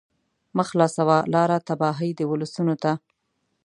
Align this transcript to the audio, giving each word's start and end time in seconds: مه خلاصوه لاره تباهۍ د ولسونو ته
مه 0.55 0.63
خلاصوه 0.69 1.17
لاره 1.33 1.57
تباهۍ 1.67 2.11
د 2.15 2.21
ولسونو 2.31 2.75
ته 2.83 2.91